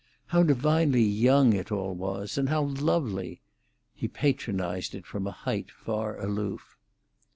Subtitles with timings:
[0.29, 3.39] How divinely young it all was, and how lovely!
[3.93, 6.75] He patronised it from a height far aloof.